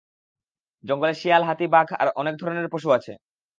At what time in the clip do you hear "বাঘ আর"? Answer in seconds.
1.73-2.07